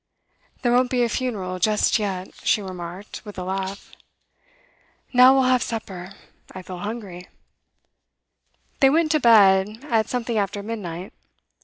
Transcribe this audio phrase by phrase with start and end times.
[0.63, 3.91] 'There won't be a funeral just yet,' she remarked, with a laugh.
[5.13, 6.15] 'Now we'll have supper;
[6.51, 7.27] I feel hungry.'
[8.79, 11.13] They went to bed at something after midnight.